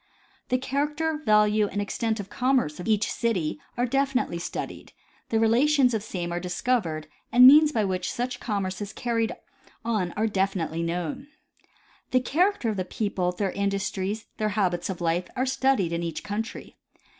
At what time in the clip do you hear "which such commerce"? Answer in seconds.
7.85-8.81